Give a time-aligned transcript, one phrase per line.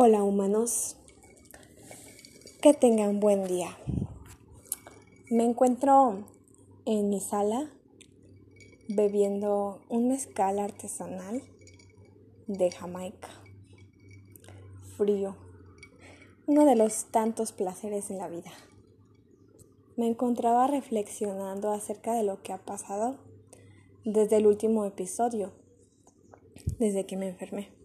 [0.00, 0.94] Hola humanos,
[2.62, 3.76] que tengan buen día.
[5.28, 6.24] Me encuentro
[6.84, 7.68] en mi sala
[8.86, 11.42] bebiendo un mezcal artesanal
[12.46, 13.28] de Jamaica.
[14.96, 15.34] Frío,
[16.46, 18.52] uno de los tantos placeres en la vida.
[19.96, 23.16] Me encontraba reflexionando acerca de lo que ha pasado
[24.04, 25.50] desde el último episodio,
[26.78, 27.77] desde que me enfermé.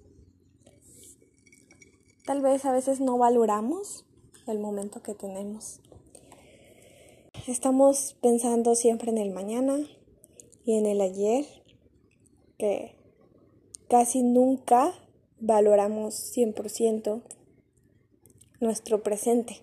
[2.26, 4.06] Tal vez a veces no valoramos
[4.48, 5.82] el momento que tenemos.
[7.48, 9.86] Estamos pensando siempre en el mañana
[10.64, 11.46] y en el ayer,
[12.58, 12.96] que
[13.90, 14.94] casi nunca
[15.42, 17.22] valoramos 100%
[18.62, 19.58] nuestro presente.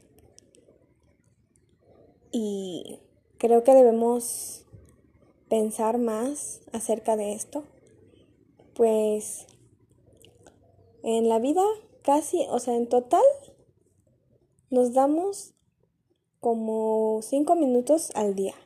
[2.31, 3.01] Y
[3.39, 4.67] creo que debemos
[5.49, 7.65] pensar más acerca de esto,
[8.75, 9.47] pues
[11.03, 11.65] en la vida
[12.11, 13.23] casi, o sea, en total
[14.69, 15.55] nos damos
[16.41, 18.57] como cinco minutos al día.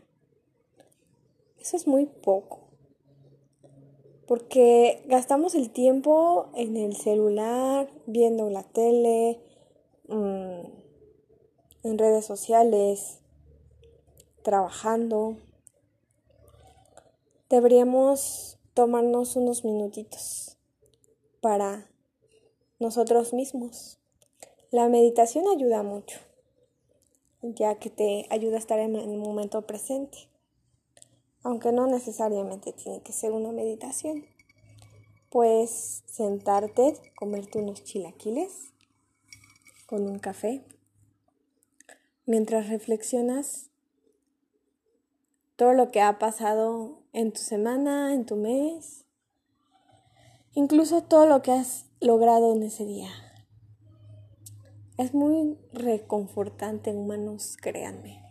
[1.61, 2.61] Eso es muy poco.
[4.27, 9.39] Porque gastamos el tiempo en el celular, viendo la tele,
[10.09, 10.61] mm,
[11.83, 13.21] en redes sociales,
[14.43, 15.37] trabajando.
[17.51, 20.57] Deberíamos tomarnos unos minutitos
[21.43, 21.91] para
[22.85, 23.99] nosotros mismos.
[24.71, 26.21] La meditación ayuda mucho,
[27.41, 30.29] ya que te ayuda a estar en el momento presente,
[31.43, 34.27] aunque no necesariamente tiene que ser una meditación.
[35.31, 38.53] Puedes sentarte, comerte unos chilaquiles
[39.87, 40.63] con un café,
[42.27, 43.71] mientras reflexionas
[45.57, 49.04] todo lo que ha pasado en tu semana, en tu mes,
[50.55, 53.11] incluso todo lo que has logrado en ese día.
[54.97, 58.23] Es muy reconfortante, humanos, créanme.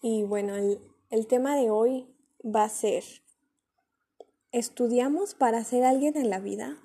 [0.00, 0.80] Y bueno, el,
[1.10, 2.08] el tema de hoy
[2.44, 3.04] va a ser,
[4.52, 6.78] ¿estudiamos para ser alguien en la vida?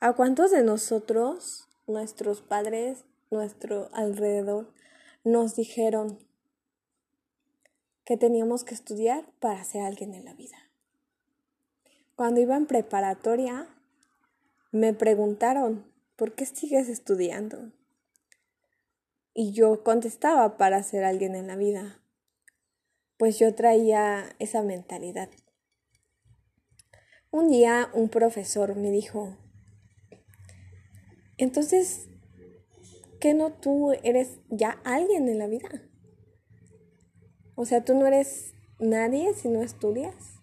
[0.00, 4.72] ¿A cuántos de nosotros, nuestros padres, nuestro alrededor,
[5.24, 6.18] nos dijeron
[8.04, 10.67] que teníamos que estudiar para ser alguien en la vida?
[12.18, 13.68] Cuando iba en preparatoria,
[14.72, 15.86] me preguntaron,
[16.16, 17.70] ¿por qué sigues estudiando?
[19.34, 22.02] Y yo contestaba para ser alguien en la vida,
[23.18, 25.28] pues yo traía esa mentalidad.
[27.30, 29.38] Un día un profesor me dijo,
[31.36, 32.08] entonces,
[33.20, 35.88] ¿qué no tú eres ya alguien en la vida?
[37.54, 40.37] O sea, tú no eres nadie si no estudias.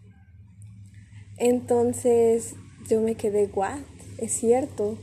[1.38, 2.56] Entonces
[2.88, 3.80] yo me quedé, what?
[4.18, 4.98] Es cierto.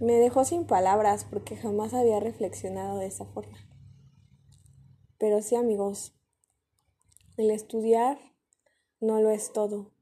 [0.00, 3.56] Me dejó sin palabras porque jamás había reflexionado de esa forma.
[5.18, 6.14] Pero sí, amigos,
[7.36, 8.18] el estudiar
[9.00, 9.92] no lo es todo.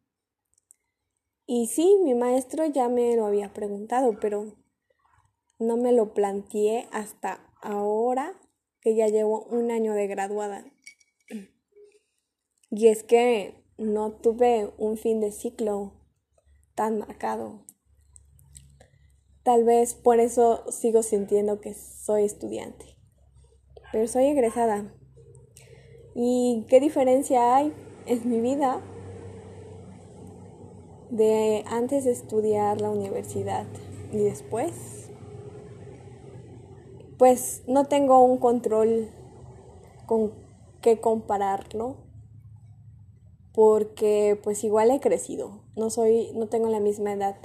[1.46, 4.56] Y sí, mi maestro ya me lo había preguntado, pero
[5.58, 8.40] no me lo planteé hasta ahora
[8.80, 10.64] que ya llevo un año de graduada.
[12.70, 15.92] Y es que no tuve un fin de ciclo
[16.74, 17.64] tan marcado.
[19.42, 22.96] Tal vez por eso sigo sintiendo que soy estudiante.
[23.92, 24.92] Pero soy egresada.
[26.14, 27.72] ¿Y qué diferencia hay
[28.06, 28.80] en mi vida
[31.10, 33.66] de antes de estudiar la universidad
[34.12, 35.10] y después?
[37.18, 39.10] Pues no tengo un control
[40.06, 40.32] con
[40.80, 42.03] qué compararlo
[43.54, 45.62] porque pues igual he crecido.
[45.76, 47.36] No soy no tengo la misma edad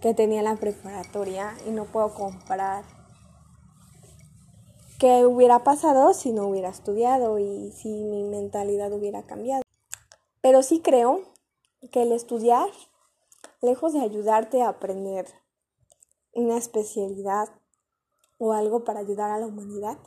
[0.00, 2.84] que tenía en la preparatoria y no puedo comparar
[4.98, 9.62] qué hubiera pasado si no hubiera estudiado y si mi mentalidad hubiera cambiado.
[10.40, 11.22] Pero sí creo
[11.90, 12.68] que el estudiar,
[13.60, 15.26] lejos de ayudarte a aprender
[16.32, 17.48] una especialidad
[18.38, 19.98] o algo para ayudar a la humanidad,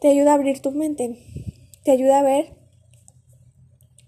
[0.00, 1.24] te ayuda a abrir tu mente,
[1.84, 2.65] te ayuda a ver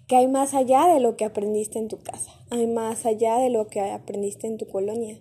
[0.09, 3.51] que hay más allá de lo que aprendiste en tu casa, hay más allá de
[3.51, 5.21] lo que aprendiste en tu colonia.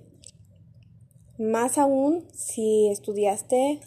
[1.38, 3.82] Más aún si estudiaste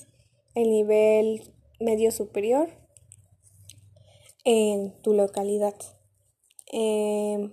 [0.54, 2.68] el nivel medio superior
[4.44, 5.74] en tu localidad.
[6.66, 7.52] Em,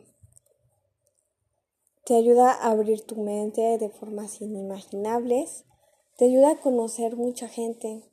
[2.06, 5.66] te ayuda a abrir tu mente de formas inimaginables.
[6.18, 8.04] Te ayuda a conocer mucha gente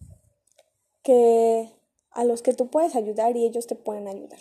[1.03, 1.71] que
[2.11, 4.41] a los que tú puedes ayudar y ellos te pueden ayudar.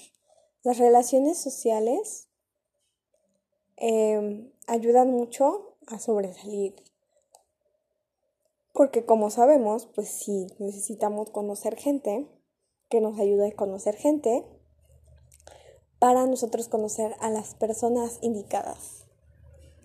[0.64, 2.30] Las relaciones sociales
[3.76, 6.76] em, ayudan mucho a sobresalir.
[8.72, 12.28] Porque como sabemos, pues sí, necesitamos conocer gente
[12.90, 14.46] que nos ayude a conocer gente
[16.00, 19.06] para nosotros conocer a las personas indicadas.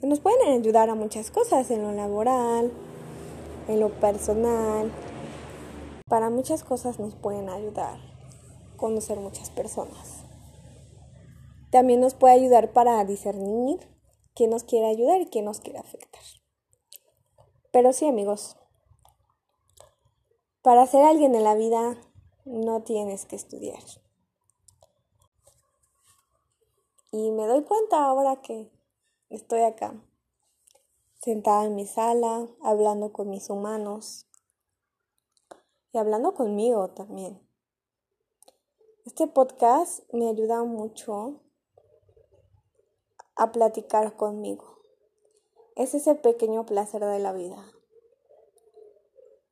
[0.00, 2.70] Nos pueden ayudar a muchas cosas, en lo laboral,
[3.66, 4.92] en lo personal.
[6.08, 7.98] Para muchas cosas nos pueden ayudar
[8.76, 10.17] conocer muchas personas.
[11.70, 13.78] También nos puede ayudar para discernir
[14.34, 16.22] quién nos quiere ayudar y quién nos quiere afectar.
[17.70, 18.56] Pero sí, amigos,
[20.62, 21.98] para ser alguien en la vida
[22.44, 23.82] no tienes que estudiar.
[27.10, 28.70] Y me doy cuenta ahora que
[29.28, 29.94] estoy acá,
[31.20, 34.26] sentada en mi sala, hablando con mis humanos
[35.92, 37.40] y hablando conmigo también.
[39.04, 41.40] Este podcast me ayuda mucho
[43.38, 44.64] a platicar conmigo.
[45.76, 47.72] Es ese pequeño placer de la vida.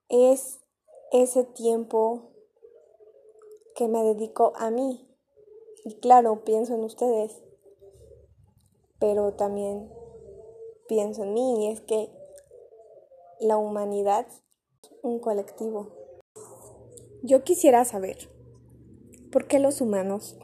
[0.09, 0.59] Es
[1.13, 2.33] ese tiempo
[3.77, 5.09] que me dedico a mí.
[5.85, 7.45] Y claro, pienso en ustedes,
[8.99, 9.89] pero también
[10.89, 12.11] pienso en mí y es que
[13.39, 15.93] la humanidad es un colectivo.
[17.23, 18.29] Yo quisiera saber
[19.31, 20.37] por qué los humanos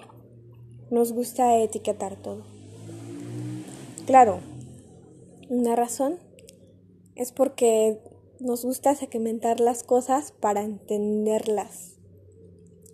[0.91, 2.52] nos gusta etiquetar todo.
[4.07, 4.41] Claro,
[5.49, 6.19] una razón
[7.15, 8.01] es porque
[8.41, 11.99] nos gusta segmentar las cosas para entenderlas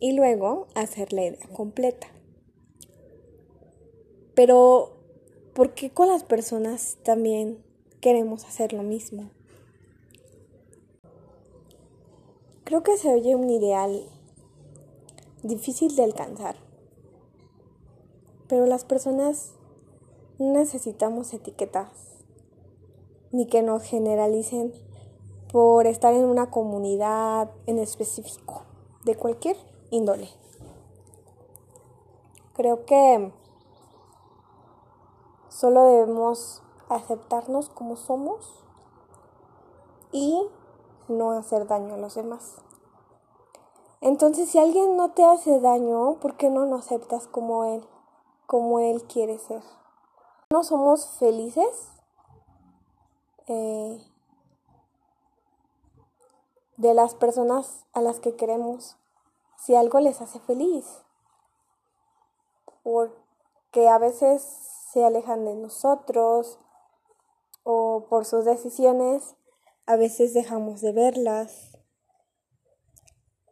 [0.01, 2.09] y luego hacer la idea completa.
[4.35, 4.99] Pero,
[5.55, 7.65] ¿por qué con las personas también
[8.03, 9.31] queremos hacer lo mismo?
[12.65, 14.07] Creo que se oye un ideal
[15.43, 16.57] difícil de alcanzar,
[18.47, 19.55] pero las personas
[20.39, 21.91] necesitamos etiquetas
[23.33, 24.73] ni que nos generalicen
[25.53, 28.63] por estar en una comunidad en específico,
[29.05, 29.57] de cualquier
[29.91, 30.29] índole.
[32.55, 33.33] Creo que
[35.49, 38.65] solo debemos aceptarnos como somos
[40.13, 40.41] y
[41.09, 42.57] no hacer daño a los demás.
[44.01, 47.85] Entonces, si alguien no te hace daño, ¿por qué no lo aceptas como él,
[48.47, 49.63] como él quiere ser?
[50.51, 51.91] ¿No somos felices?
[53.49, 54.03] Eh,
[56.79, 58.97] de las personas a las que queremos
[59.59, 60.87] si algo les hace feliz.
[62.83, 64.43] Porque a veces
[64.91, 66.59] se alejan de nosotros
[67.65, 69.35] o por sus decisiones
[69.85, 71.77] a veces dejamos de verlas.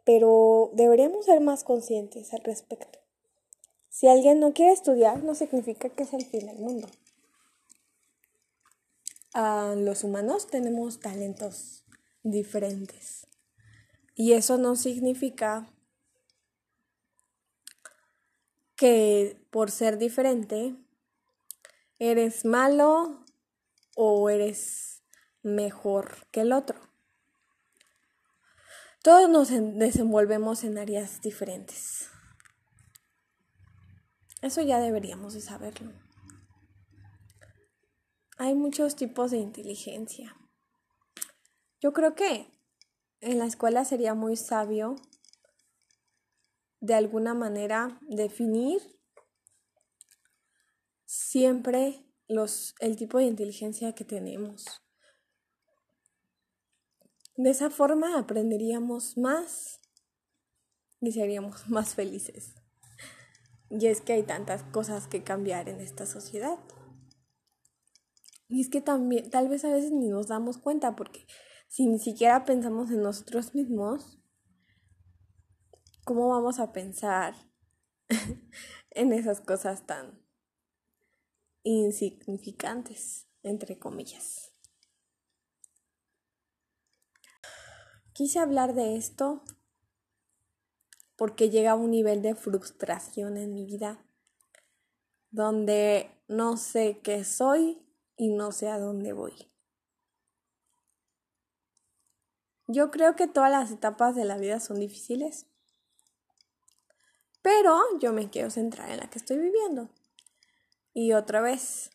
[0.03, 3.06] Pero deberíamos ser más conscientes al respecto.
[3.97, 6.87] Si alguien no quiere estudiar, no significa que es el fin del mundo.
[9.33, 11.83] A los humanos tenemos talentos
[12.21, 13.25] diferentes.
[14.13, 15.73] Y eso no significa
[18.75, 20.75] que por ser diferente
[21.97, 23.25] eres malo
[23.95, 25.01] o eres
[25.41, 26.79] mejor que el otro.
[29.01, 32.11] Todos nos desenvolvemos en áreas diferentes.
[34.47, 35.91] Eso ya deberíamos de saberlo.
[38.37, 40.37] Hay muchos tipos de inteligencia.
[41.81, 42.49] Yo creo que
[43.19, 44.95] en la escuela sería muy sabio
[46.79, 48.81] de alguna manera definir
[51.03, 54.63] siempre los, el tipo de inteligencia que tenemos.
[57.35, 59.81] De esa forma aprenderíamos más
[61.01, 62.55] y seríamos más felices.
[63.69, 66.57] Y es que hay tantas cosas que cambiar en esta sociedad.
[68.47, 71.25] Y es que también, tal vez a veces ni nos damos cuenta porque
[71.67, 74.19] si ni siquiera pensamos en nosotros mismos,
[76.05, 77.35] ¿cómo vamos a pensar
[78.91, 80.21] en esas cosas tan
[81.63, 84.53] insignificantes, entre comillas?
[88.13, 89.43] Quise hablar de esto
[91.17, 94.05] porque llega a un nivel de frustración en mi vida
[95.31, 97.83] donde no sé qué soy
[98.15, 99.51] y no sé a dónde voy.
[102.67, 105.47] Yo creo que todas las etapas de la vida son difíciles,
[107.41, 109.89] pero yo me quiero centrar en la que estoy viviendo.
[110.93, 111.91] Y otra vez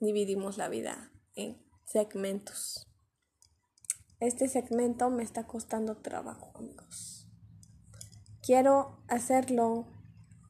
[0.00, 2.88] dividimos la vida en segmentos.
[4.18, 7.27] Este segmento me está costando trabajo, amigos.
[8.48, 9.84] Quiero hacerlo,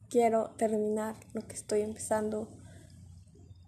[0.09, 2.47] quiero terminar lo que estoy empezando.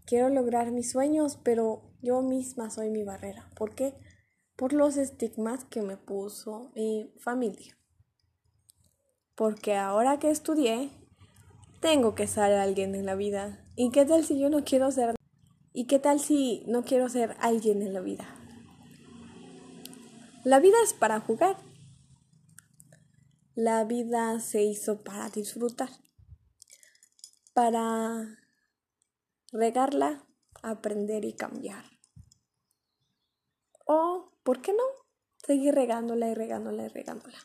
[0.06, 3.50] quiero lograr mis sueños, pero yo misma soy mi barrera.
[3.58, 3.94] ¿Por qué?
[4.56, 7.78] Por los estigmas que me puso mi familia.
[9.36, 10.92] Porque ahora que estudié,
[11.82, 13.66] tengo que ser alguien en la vida.
[13.76, 15.14] ¿Y qué tal si yo no quiero ser?
[15.74, 18.34] ¿Y qué tal si no quiero ser alguien en la vida?
[20.46, 21.58] La vida es para jugar.
[23.55, 25.89] La vida se hizo para disfrutar,
[27.53, 28.39] para
[29.51, 30.25] regarla,
[30.63, 31.84] aprender y cambiar.
[33.86, 34.84] O, ¿por qué no?
[35.46, 37.38] Seguir regándola y regándola y regándola.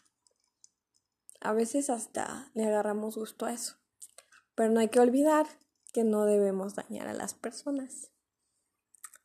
[1.41, 3.75] A veces hasta le agarramos gusto a eso.
[4.55, 5.47] Pero no hay que olvidar
[5.93, 8.13] que no debemos dañar a las personas.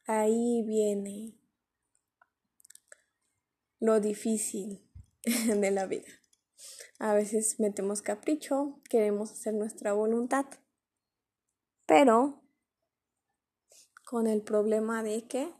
[0.07, 1.38] Ahí viene
[3.79, 4.89] lo difícil
[5.23, 6.21] de la vida.
[7.03, 10.46] A veces metemos capricho, queremos hacer nuestra voluntad,
[11.88, 12.43] pero
[14.05, 15.51] con el problema de que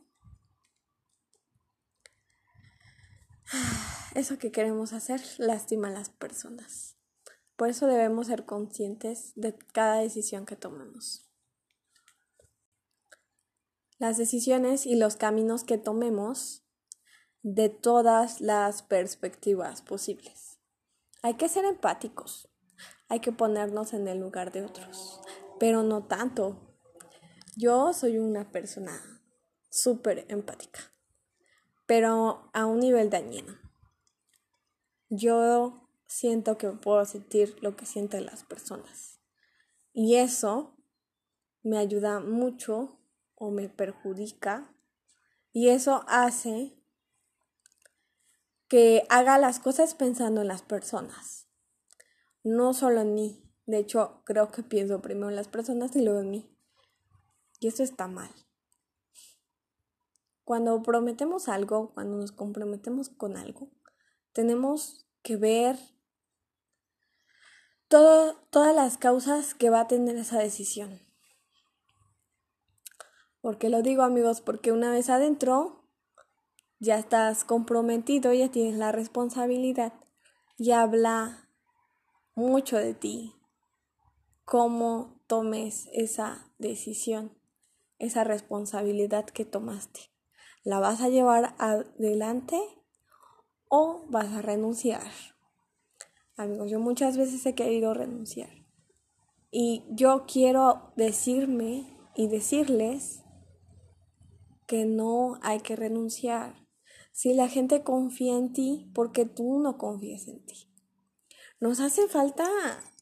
[4.14, 6.96] eso que queremos hacer lastima a las personas.
[7.56, 11.28] Por eso debemos ser conscientes de cada decisión que tomemos.
[13.98, 16.68] Las decisiones y los caminos que tomemos
[17.42, 20.51] de todas las perspectivas posibles.
[21.24, 22.50] Hay que ser empáticos,
[23.08, 25.22] hay que ponernos en el lugar de otros,
[25.60, 26.76] pero no tanto.
[27.56, 29.22] Yo soy una persona
[29.70, 30.80] súper empática,
[31.86, 33.56] pero a un nivel dañino.
[35.10, 39.20] Yo siento que puedo sentir lo que sienten las personas.
[39.94, 40.76] Y eso
[41.62, 43.00] me ayuda mucho
[43.36, 44.74] o me perjudica.
[45.54, 46.81] Y eso hace
[48.72, 51.50] que haga las cosas pensando en las personas,
[52.42, 53.44] no solo en mí.
[53.66, 56.58] De hecho, creo que pienso primero en las personas y luego en mí.
[57.60, 58.32] Y eso está mal.
[60.46, 63.70] Cuando prometemos algo, cuando nos comprometemos con algo,
[64.32, 65.78] tenemos que ver
[67.90, 71.02] todas las causas que va a tener esa decisión.
[73.42, 75.81] Porque lo digo amigos, porque una vez adentro
[76.82, 79.94] ya estás comprometido, ya tienes la responsabilidad
[80.58, 81.48] y habla
[82.34, 83.36] mucho de ti,
[84.46, 87.38] cómo tomes esa decisión,
[88.00, 90.10] esa responsabilidad que tomaste.
[90.64, 92.60] ¿La vas a llevar adelante
[93.70, 95.12] o vas a renunciar?
[96.36, 98.50] Amigos, yo muchas veces he querido renunciar.
[99.52, 103.24] Y yo quiero decirme y decirles
[104.66, 106.61] que no hay que renunciar
[107.12, 110.68] si la gente confía en ti porque tú no confías en ti.
[111.60, 112.48] Nos hace falta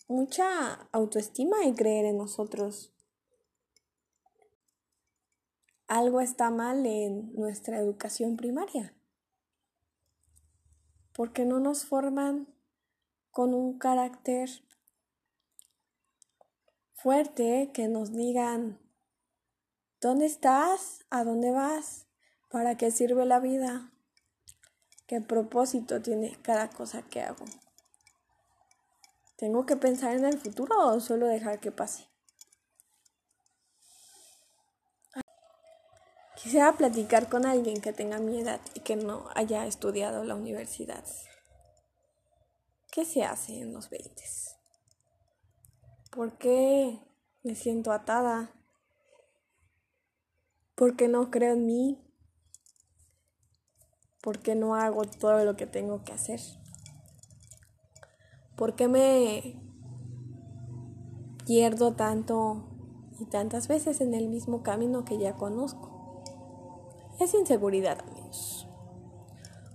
[0.07, 2.91] mucha autoestima y creer en nosotros.
[5.87, 8.93] Algo está mal en nuestra educación primaria.
[11.13, 12.47] Porque no nos forman
[13.31, 14.49] con un carácter
[16.93, 18.79] fuerte que nos digan,
[20.01, 21.05] ¿dónde estás?
[21.09, 22.07] ¿A dónde vas?
[22.49, 23.93] ¿Para qué sirve la vida?
[25.09, 27.43] ¿Qué propósito tiene cada cosa que hago?
[29.37, 32.07] ¿Tengo que pensar en el futuro o solo dejar que pase?
[36.35, 41.03] Quisiera platicar con alguien que tenga mi edad y que no haya estudiado la universidad.
[42.91, 44.13] ¿Qué se hace en los 20?
[46.11, 46.99] ¿Por qué
[47.41, 48.53] me siento atada?
[50.75, 52.08] ¿Por qué no creo en mí?
[54.21, 56.41] ¿Por qué no hago todo lo que tengo que hacer?
[58.57, 59.55] ¿Por qué me
[61.45, 62.65] pierdo tanto
[63.17, 66.23] y tantas veces en el mismo camino que ya conozco?
[67.21, 68.67] Es inseguridad, amigos.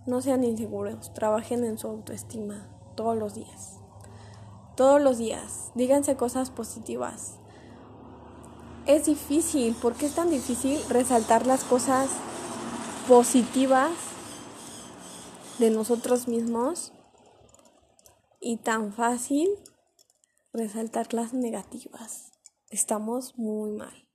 [0.04, 3.78] No sean inseguros, trabajen en su autoestima todos los días.
[4.76, 7.36] Todos los días, díganse cosas positivas.
[8.84, 12.10] Es difícil, ¿por qué es tan difícil resaltar las cosas
[13.08, 13.90] positivas
[15.58, 16.92] de nosotros mismos
[18.40, 19.48] y tan fácil
[20.52, 22.32] resaltar las negativas.
[22.70, 24.08] Estamos muy mal.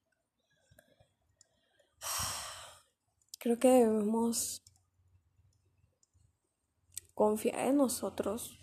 [3.39, 4.63] Creo que debemos
[7.13, 8.59] confiar en nosotros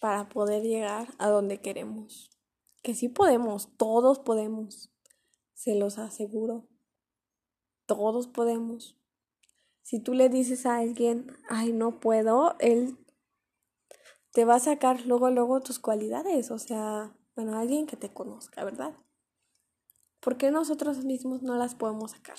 [0.00, 2.30] para poder llegar a donde queremos.
[2.82, 4.90] Que sí podemos, todos podemos,
[5.54, 6.68] se los aseguro.
[7.86, 8.99] Todos podemos.
[9.82, 12.98] Si tú le dices a alguien, ay, no puedo, él
[14.32, 18.64] te va a sacar luego, luego tus cualidades, o sea, bueno, alguien que te conozca,
[18.64, 18.94] ¿verdad?
[20.20, 22.36] ¿Por qué nosotros mismos no las podemos sacar?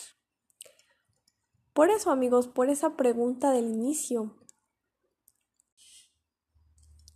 [1.73, 4.35] Por eso, amigos, por esa pregunta del inicio.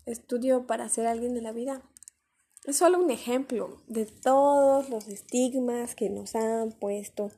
[0.06, 1.84] Estudio para ser alguien de la vida.
[2.64, 7.32] Es solo un ejemplo de todos los estigmas que nos han puesto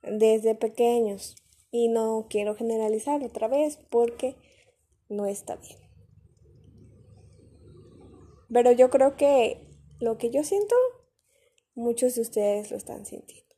[0.00, 1.36] desde pequeños.
[1.76, 4.36] Y no quiero generalizar otra vez porque
[5.08, 5.76] no está bien.
[8.48, 9.66] Pero yo creo que
[9.98, 10.76] lo que yo siento,
[11.74, 13.56] muchos de ustedes lo están sintiendo.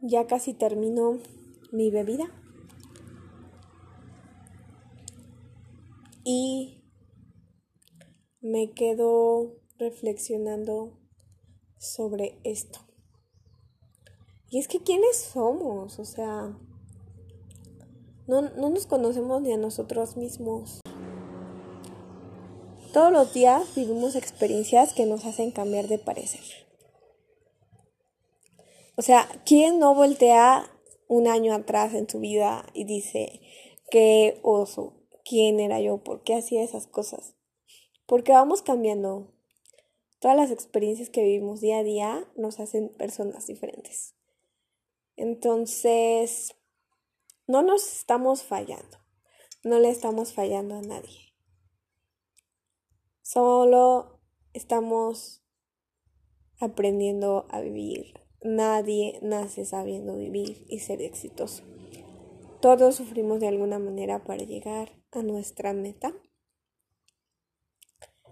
[0.00, 1.18] Ya casi termino
[1.72, 2.24] mi bebida.
[6.24, 6.82] Y
[8.40, 11.03] me quedo reflexionando
[11.84, 12.80] sobre esto.
[14.50, 15.98] Y es que ¿quiénes somos?
[15.98, 16.56] O sea,
[18.26, 20.80] no, no nos conocemos ni a nosotros mismos.
[22.92, 26.64] Todos los días vivimos experiencias que nos hacen cambiar de parecer.
[28.96, 30.70] O sea, ¿quién no voltea
[31.08, 33.40] un año atrás en su vida y dice,
[33.90, 37.34] qué oso, quién era yo, por qué hacía esas cosas?
[38.06, 39.33] Porque vamos cambiando.
[40.24, 44.14] Todas las experiencias que vivimos día a día nos hacen personas diferentes.
[45.16, 46.56] Entonces,
[47.46, 48.96] no nos estamos fallando.
[49.64, 51.34] No le estamos fallando a nadie.
[53.20, 54.22] Solo
[54.54, 55.44] estamos
[56.58, 61.64] aprendiendo a vivir Nadie nace sabiendo vivir y ser exitoso.
[62.62, 66.14] Todos sufrimos de alguna manera para llegar a nuestra meta.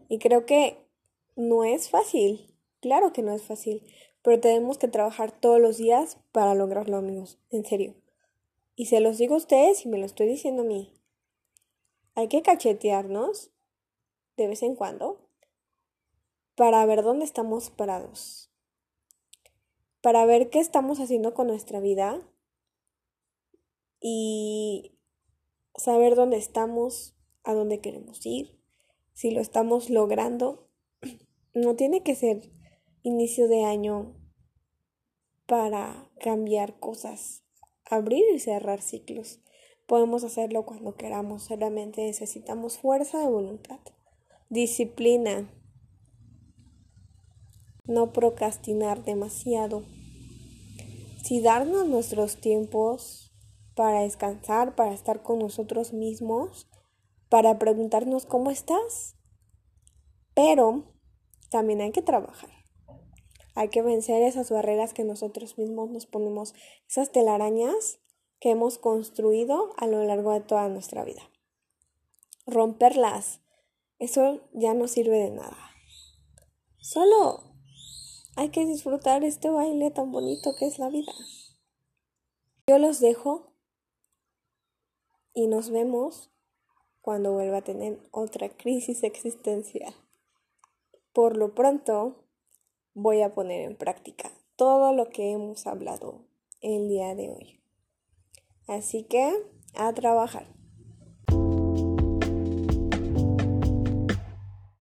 [0.08, 0.90] Y creo que
[1.36, 2.54] no es fácil.
[2.80, 3.82] Claro que no es fácil.
[4.22, 7.38] Pero tenemos que trabajar todos los días para lograrlo, amigos.
[7.50, 7.94] En serio.
[8.76, 10.92] Y se los digo a ustedes y me lo estoy diciendo a mí.
[12.14, 13.50] Hay que cachetearnos
[14.36, 15.28] de vez en cuando
[16.54, 18.52] para ver dónde estamos parados
[20.02, 22.20] para ver qué estamos haciendo con nuestra vida
[24.00, 24.98] y
[25.76, 28.60] saber dónde estamos, a dónde queremos ir,
[29.14, 30.68] si lo estamos logrando.
[31.54, 32.50] No tiene que ser
[33.02, 34.14] inicio de año
[35.46, 37.44] para cambiar cosas,
[37.84, 39.40] abrir y cerrar ciclos.
[39.86, 43.80] Podemos hacerlo cuando queramos, solamente necesitamos fuerza de voluntad,
[44.48, 45.52] disciplina,
[47.84, 49.84] no procrastinar demasiado,
[51.22, 53.34] si darnos nuestros tiempos
[53.74, 56.68] para descansar, para estar con nosotros mismos,
[57.28, 59.16] para preguntarnos cómo estás.
[60.34, 60.91] Pero
[61.52, 62.50] también hay que trabajar.
[63.54, 66.54] Hay que vencer esas barreras que nosotros mismos nos ponemos,
[66.88, 68.00] esas telarañas
[68.40, 71.22] que hemos construido a lo largo de toda nuestra vida.
[72.46, 73.40] Romperlas,
[73.98, 75.58] eso ya no sirve de nada.
[76.78, 77.54] Solo
[78.34, 81.12] hay que disfrutar este baile tan bonito que es la vida.
[82.66, 83.52] Yo los dejo
[85.34, 86.32] y nos vemos
[87.02, 89.94] cuando vuelva a tener otra crisis existencial.
[91.12, 92.24] Por lo pronto,
[92.94, 96.24] voy a poner en práctica todo lo que hemos hablado
[96.62, 97.60] el día de hoy.
[98.66, 99.30] Así que,
[99.74, 100.46] a trabajar.